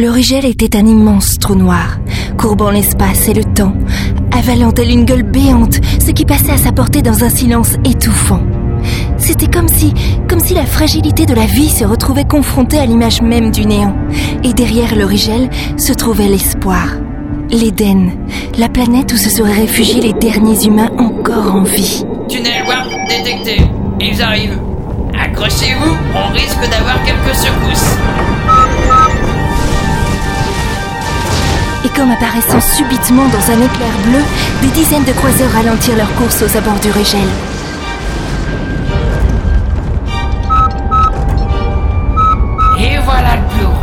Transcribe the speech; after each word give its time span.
L'Origel 0.00 0.46
était 0.46 0.78
un 0.78 0.86
immense 0.86 1.38
trou 1.38 1.54
noir, 1.54 1.98
courbant 2.38 2.70
l'espace 2.70 3.28
et 3.28 3.34
le 3.34 3.44
temps, 3.44 3.74
avalant 4.32 4.72
elle 4.78 4.90
une 4.90 5.04
gueule 5.04 5.24
béante, 5.24 5.78
ce 6.00 6.10
qui 6.12 6.24
passait 6.24 6.52
à 6.52 6.56
sa 6.56 6.72
portée 6.72 7.02
dans 7.02 7.22
un 7.22 7.28
silence 7.28 7.74
étouffant. 7.84 8.40
C'était 9.18 9.48
comme 9.48 9.68
si, 9.68 9.92
la 10.54 10.64
fragilité 10.64 11.26
de 11.26 11.34
la 11.34 11.44
vie 11.44 11.68
se 11.68 11.84
retrouvait 11.84 12.24
confrontée 12.24 12.78
à 12.78 12.86
l'image 12.86 13.20
même 13.20 13.50
du 13.50 13.66
néant. 13.66 13.94
Et 14.42 14.54
derrière 14.54 14.96
l'Origel 14.96 15.50
se 15.76 15.92
trouvait 15.92 16.28
l'espoir. 16.28 16.86
L'Éden, 17.50 18.12
la 18.56 18.70
planète 18.70 19.12
où 19.12 19.18
se 19.18 19.28
seraient 19.28 19.52
réfugiés 19.52 20.00
les 20.00 20.14
derniers 20.14 20.64
humains 20.64 20.90
encore 20.96 21.56
en 21.56 21.62
vie. 21.64 22.06
Tunnel 22.26 22.64
warp 22.66 22.88
détecté. 23.06 23.60
Ils 24.00 24.22
arrivent. 24.22 24.58
Accrochez-vous, 25.12 25.94
on 26.14 26.32
risque 26.32 26.70
d'avoir 26.70 27.04
quelques 27.04 27.34
secousses. 27.34 27.98
Comme 32.00 32.12
apparaissant 32.12 32.60
subitement 32.62 33.26
dans 33.26 33.52
un 33.52 33.60
éclair 33.62 33.92
bleu, 34.06 34.20
des 34.62 34.68
dizaines 34.68 35.04
de 35.04 35.12
croiseurs 35.12 35.50
ralentirent 35.50 35.98
leur 35.98 36.10
course 36.14 36.42
aux 36.42 36.56
abords 36.56 36.80
du 36.80 36.90
Régel. 36.90 37.20
Et 42.78 42.96
voilà 43.04 43.36
le 43.36 43.42
bureau. 43.58 43.74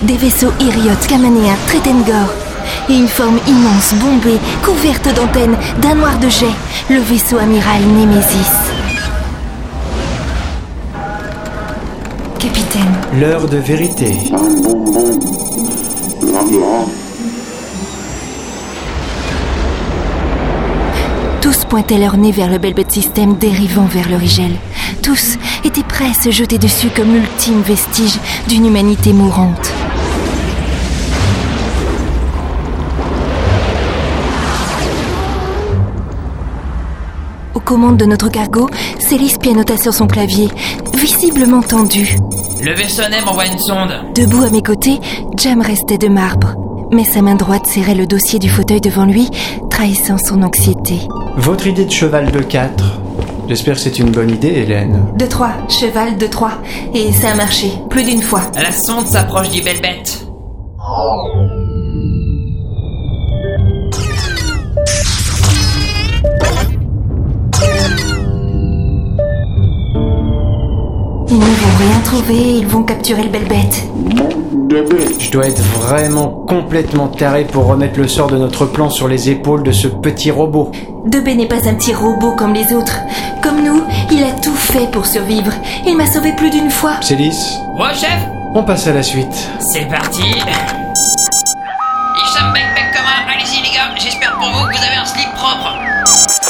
Des 0.00 0.16
vaisseaux 0.16 0.52
Iriot, 0.60 0.94
Kamanéa, 1.06 1.52
Tretengor. 1.66 2.47
Et 2.90 2.94
une 2.94 3.08
forme 3.08 3.38
immense, 3.46 3.94
bombée, 3.94 4.38
couverte 4.62 5.14
d'antennes, 5.14 5.56
d'un 5.82 5.94
noir 5.94 6.18
de 6.18 6.28
jet, 6.28 6.46
le 6.88 7.00
vaisseau 7.00 7.38
amiral 7.38 7.82
Némésis. 7.82 8.52
Capitaine, 12.38 12.94
L'heure 13.20 13.46
de 13.46 13.58
vérité. 13.58 14.16
tous 21.48 21.64
pointaient 21.64 21.96
leur 21.96 22.18
nez 22.18 22.30
vers 22.30 22.50
le 22.50 22.58
Belbet 22.58 22.84
System 22.88 23.36
dérivant 23.36 23.86
vers 23.86 24.08
le 24.10 24.16
Rigel. 24.16 24.52
Tous 25.02 25.38
étaient 25.64 25.82
prêts 25.82 26.10
à 26.10 26.12
se 26.12 26.30
jeter 26.30 26.58
dessus 26.58 26.90
comme 26.94 27.14
l'ultime 27.14 27.62
vestige 27.62 28.18
d'une 28.48 28.66
humanité 28.66 29.14
mourante. 29.14 29.72
Aux 37.68 37.72
commandes 37.72 37.98
de 37.98 38.06
notre 38.06 38.30
cargo, 38.30 38.66
Célis 38.98 39.36
pianota 39.38 39.76
sur 39.76 39.92
son 39.92 40.06
clavier, 40.06 40.48
visiblement 40.94 41.60
tendu. 41.60 42.16
Le 42.62 42.72
vaisseau 42.72 43.02
NEM 43.02 43.28
envoie 43.28 43.44
une 43.44 43.58
sonde. 43.58 43.92
Debout 44.14 44.42
à 44.42 44.48
mes 44.48 44.62
côtés, 44.62 44.98
Jam 45.36 45.60
restait 45.60 45.98
de 45.98 46.08
marbre. 46.08 46.54
Mais 46.92 47.04
sa 47.04 47.20
main 47.20 47.34
droite 47.34 47.66
serrait 47.66 47.94
le 47.94 48.06
dossier 48.06 48.38
du 48.38 48.48
fauteuil 48.48 48.80
devant 48.80 49.04
lui, 49.04 49.28
trahissant 49.68 50.16
son 50.16 50.42
anxiété. 50.44 51.00
Votre 51.36 51.66
idée 51.66 51.84
de 51.84 51.90
cheval 51.90 52.32
de 52.32 52.40
4. 52.40 52.84
J'espère 53.50 53.74
que 53.74 53.80
c'est 53.80 53.98
une 53.98 54.12
bonne 54.12 54.30
idée, 54.30 54.48
Hélène. 54.48 55.04
De 55.18 55.26
trois, 55.26 55.52
cheval 55.68 56.16
de 56.16 56.26
trois. 56.26 56.52
Et 56.94 57.12
ça 57.12 57.32
a 57.32 57.34
marché, 57.34 57.70
plus 57.90 58.04
d'une 58.04 58.22
fois. 58.22 58.44
La 58.54 58.72
sonde 58.72 59.06
s'approche 59.06 59.50
du 59.50 59.60
Ils 71.30 71.38
ne 71.38 71.44
vont 71.44 71.76
rien 71.78 72.00
trouver, 72.04 72.58
ils 72.58 72.66
vont 72.66 72.82
capturer 72.82 73.22
le 73.22 73.28
belle 73.28 73.46
bête. 73.48 73.84
Je 75.18 75.30
dois 75.30 75.46
être 75.46 75.60
vraiment 75.62 76.28
complètement 76.28 77.08
taré 77.08 77.44
pour 77.44 77.66
remettre 77.66 77.98
le 77.98 78.06
sort 78.08 78.28
de 78.28 78.36
notre 78.36 78.66
plan 78.66 78.90
sur 78.90 79.08
les 79.08 79.30
épaules 79.30 79.62
de 79.62 79.72
ce 79.72 79.88
petit 79.88 80.30
robot. 80.30 80.70
Debé 81.06 81.34
n'est 81.34 81.46
pas 81.46 81.66
un 81.68 81.74
petit 81.74 81.94
robot 81.94 82.32
comme 82.36 82.52
les 82.54 82.72
autres. 82.74 82.98
Comme 83.42 83.62
nous, 83.62 83.82
il 84.10 84.22
a 84.24 84.32
tout 84.42 84.54
fait 84.54 84.90
pour 84.90 85.06
survivre. 85.06 85.52
Il 85.86 85.96
m'a 85.96 86.06
sauvé 86.06 86.32
plus 86.32 86.50
d'une 86.50 86.70
fois. 86.70 87.00
Célis, 87.00 87.58
Ouais, 87.78 87.94
chef 87.94 88.18
on 88.54 88.62
passe 88.62 88.86
à 88.86 88.94
la 88.94 89.02
suite. 89.02 89.50
C'est 89.60 89.86
parti. 89.88 90.22
Hicham 90.22 90.40
Bec 92.54 92.64
Bec 92.74 92.84
Coma, 92.94 93.30
allez-y 93.30 93.60
les 93.62 93.74
gars, 93.76 93.90
j'espère 93.98 94.32
pour 94.38 94.48
vous 94.48 94.66
que 94.68 94.72
vous 94.76 94.84
avez 94.84 94.96
un 94.96 95.04
slip 95.04 95.28
propre. 95.34 95.76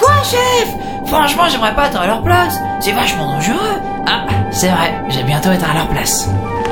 Quoi, 0.00 0.10
chef? 0.24 0.68
Franchement, 1.06 1.44
j'aimerais 1.48 1.74
pas 1.76 1.86
être 1.86 2.00
à 2.00 2.06
leur 2.08 2.22
place. 2.22 2.56
C'est 2.80 2.90
vachement 2.92 3.26
dangereux. 3.34 3.80
Ah, 4.06 4.24
c'est 4.54 4.68
vrai, 4.68 4.94
j'ai 5.08 5.24
bientôt 5.24 5.50
être 5.50 5.68
à 5.68 5.74
leur 5.74 5.88
place. 5.88 6.28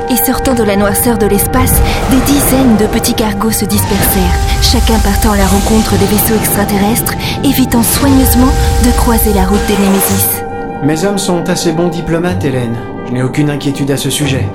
Et 0.09 0.15
sortant 0.15 0.53
de 0.53 0.63
la 0.63 0.75
noirceur 0.75 1.17
de 1.17 1.25
l'espace, 1.25 1.81
des 2.11 2.21
dizaines 2.31 2.77
de 2.77 2.85
petits 2.85 3.13
cargos 3.13 3.51
se 3.51 3.65
dispersèrent, 3.65 4.39
chacun 4.61 4.97
partant 4.99 5.31
à 5.31 5.37
la 5.37 5.45
rencontre 5.45 5.97
des 5.97 6.05
vaisseaux 6.05 6.35
extraterrestres, 6.35 7.13
évitant 7.43 7.83
soigneusement 7.83 8.51
de 8.85 8.91
croiser 8.91 9.33
la 9.33 9.45
route 9.45 9.65
des 9.67 9.77
Némésis. 9.77 10.43
Mes 10.83 11.05
hommes 11.05 11.17
sont 11.17 11.49
assez 11.49 11.71
bons 11.73 11.89
diplomates, 11.89 12.43
Hélène. 12.45 12.75
Je 13.07 13.11
n'ai 13.11 13.23
aucune 13.23 13.49
inquiétude 13.49 13.91
à 13.91 13.97
ce 13.97 14.09
sujet. 14.09 14.47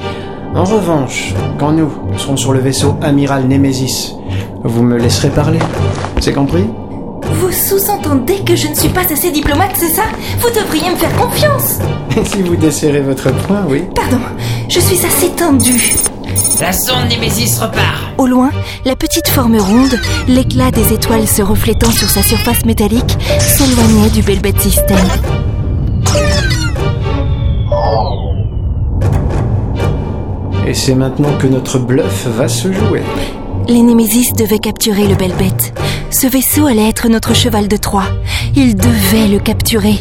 En 0.55 0.65
revanche, 0.65 1.35
quand 1.59 1.73
nous 1.73 1.91
serons 2.17 2.37
sur 2.37 2.53
le 2.53 2.61
vaisseau 2.61 2.97
amiral 3.03 3.45
Némésis, 3.47 4.15
vous 4.65 4.83
me 4.83 4.97
laisserez 4.97 5.31
parler. 5.31 5.59
C'est 6.21 6.33
compris? 6.33 6.65
Vous 7.39 7.53
sous-entendez 7.53 8.41
que 8.45 8.57
je 8.57 8.67
ne 8.67 8.75
suis 8.75 8.89
pas 8.89 9.03
assez 9.13 9.31
diplomate, 9.31 9.71
c'est 9.75 9.95
ça? 9.95 10.03
Vous 10.41 10.51
devriez 10.51 10.91
me 10.91 10.97
faire 10.97 11.15
confiance 11.17 11.79
Et 12.17 12.25
si 12.29 12.43
vous 12.43 12.57
desserrez 12.57 13.01
votre 13.01 13.31
poing, 13.47 13.65
oui. 13.69 13.85
Pardon, 13.95 14.19
je 14.69 14.81
suis 14.81 15.07
assez 15.07 15.31
tendue. 15.31 15.95
La 16.61 16.73
sonde 16.73 17.09
Nemesis 17.09 17.61
repart. 17.61 18.13
Au 18.19 18.27
loin, 18.27 18.51
la 18.85 18.97
petite 18.97 19.29
forme 19.29 19.57
ronde, 19.57 20.01
l'éclat 20.27 20.73
des 20.73 20.93
étoiles 20.93 21.29
se 21.29 21.41
reflétant 21.43 21.93
sur 21.93 22.09
sa 22.09 22.23
surface 22.23 22.65
métallique, 22.65 23.17
s'éloignait 23.39 24.11
du 24.11 24.23
Belbet 24.23 24.59
System. 24.59 24.99
Et 30.67 30.75
c'est 30.75 30.97
maintenant 30.97 31.39
que 31.39 31.47
notre 31.47 31.79
bluff 31.79 32.27
va 32.27 32.49
se 32.49 32.73
jouer. 32.73 33.03
Les 33.69 33.83
Némésis 33.83 34.33
devaient 34.33 34.59
capturer 34.59 35.07
le 35.07 35.15
Belbet. 35.15 35.53
Ce 36.11 36.27
vaisseau 36.27 36.67
allait 36.67 36.89
être 36.89 37.09
notre 37.09 37.35
cheval 37.35 37.69
de 37.69 37.77
Troie. 37.77 38.07
Ils 38.57 38.75
devaient 38.75 39.29
le 39.29 39.39
capturer. 39.39 39.99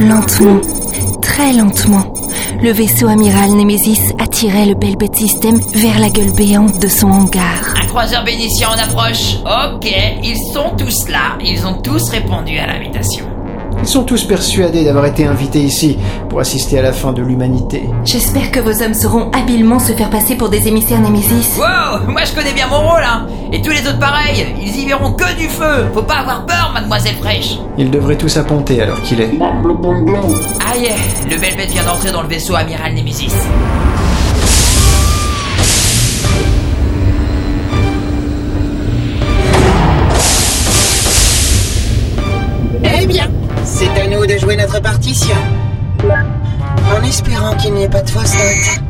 Lentement, 0.00 0.60
très 1.34 1.52
lentement, 1.52 2.12
le 2.62 2.70
vaisseau 2.70 3.08
amiral 3.08 3.50
Némésis 3.50 4.12
attirait 4.20 4.66
le 4.66 4.74
Belbet 4.74 5.10
System 5.12 5.58
vers 5.74 5.98
la 5.98 6.08
gueule 6.08 6.32
béante 6.32 6.78
de 6.78 6.86
son 6.86 7.10
hangar. 7.10 7.74
Un 7.76 7.86
croiseur 7.86 8.22
bénitien 8.22 8.68
en 8.68 8.78
approche. 8.78 9.38
Ok, 9.44 9.90
ils 10.22 10.38
sont 10.52 10.76
tous 10.78 11.08
là. 11.08 11.36
Ils 11.44 11.66
ont 11.66 11.82
tous 11.82 12.08
répondu 12.10 12.56
à 12.58 12.68
l'invitation. 12.68 13.33
Ils 13.80 13.88
sont 13.88 14.04
tous 14.04 14.24
persuadés 14.24 14.84
d'avoir 14.84 15.06
été 15.06 15.26
invités 15.26 15.60
ici 15.60 15.98
pour 16.28 16.40
assister 16.40 16.78
à 16.78 16.82
la 16.82 16.92
fin 16.92 17.12
de 17.12 17.22
l'humanité. 17.22 17.82
J'espère 18.04 18.50
que 18.50 18.60
vos 18.60 18.82
hommes 18.82 18.94
sauront 18.94 19.30
habilement 19.30 19.78
se 19.78 19.92
faire 19.92 20.10
passer 20.10 20.36
pour 20.36 20.48
des 20.48 20.68
émissaires 20.68 21.00
Némésis. 21.00 21.58
Wow, 21.58 22.10
moi 22.10 22.22
je 22.24 22.34
connais 22.34 22.52
bien 22.52 22.66
mon 22.68 22.80
rôle, 22.80 23.02
hein. 23.04 23.26
Et 23.52 23.62
tous 23.62 23.70
les 23.70 23.80
autres 23.86 23.98
pareils, 23.98 24.46
ils 24.60 24.76
y 24.80 24.86
verront 24.86 25.12
que 25.12 25.36
du 25.36 25.48
feu. 25.48 25.86
Faut 25.92 26.02
pas 26.02 26.16
avoir 26.20 26.46
peur, 26.46 26.70
mademoiselle 26.74 27.14
fraîche. 27.16 27.58
Ils 27.78 27.90
devraient 27.90 28.16
tous 28.18 28.36
apponter 28.36 28.80
alors 28.82 29.00
qu'il 29.02 29.20
est. 29.20 29.30
Aïe, 30.72 30.90
le 31.30 31.36
Belbet 31.36 31.66
vient 31.66 31.84
d'entrer 31.84 32.10
dans 32.10 32.22
le 32.22 32.28
vaisseau 32.28 32.54
amiral 32.54 32.94
Nemesis. 32.94 33.32
Nous 44.74 44.80
de 44.80 44.82
jouer 44.82 44.82
notre 44.82 44.82
partition. 44.82 45.36
En 46.96 47.02
espérant 47.04 47.56
qu'il 47.56 47.74
n'y 47.74 47.84
ait 47.84 47.88
pas 47.88 48.02
de 48.02 48.10
fausse 48.10 48.34
note. 48.34 48.80